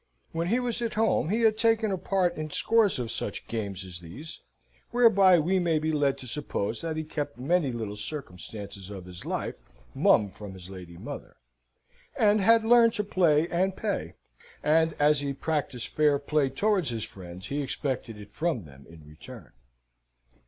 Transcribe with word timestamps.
When 0.31 0.47
he 0.47 0.59
was 0.59 0.81
at 0.81 0.95
home 0.95 1.29
he 1.29 1.41
had 1.41 1.59
taken 1.59 1.91
a 1.91 1.97
part 1.99 2.35
in 2.35 2.49
scores 2.49 2.97
of 2.97 3.11
such 3.11 3.45
games 3.45 3.85
as 3.85 3.99
these 3.99 4.41
(whereby 4.89 5.37
we 5.37 5.59
may 5.59 5.77
be 5.77 5.91
led 5.91 6.17
to 6.17 6.27
suppose 6.27 6.81
that 6.81 6.97
he 6.97 7.03
kept 7.03 7.37
many 7.37 7.71
little 7.71 7.95
circumstances 7.95 8.89
of 8.89 9.05
his 9.05 9.27
life 9.27 9.59
mum 9.93 10.31
from 10.31 10.53
his 10.55 10.71
lady 10.71 10.97
mother), 10.97 11.35
and 12.15 12.41
had 12.41 12.65
learned 12.65 12.93
to 12.93 13.03
play 13.03 13.47
and 13.49 13.75
pay. 13.77 14.15
And 14.63 14.93
as 14.97 15.19
he 15.19 15.33
practised 15.33 15.89
fair 15.89 16.17
play 16.17 16.49
towards 16.49 16.89
his 16.89 17.03
friends 17.03 17.49
he 17.49 17.61
expected 17.61 18.17
it 18.19 18.31
from 18.31 18.63
them 18.65 18.87
in 18.89 19.05
return. 19.07 19.51